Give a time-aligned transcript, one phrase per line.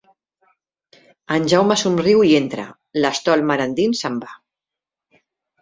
[1.35, 2.65] En Jaume somriu i hi entra;
[3.05, 4.35] l’estol mar endins se'n va.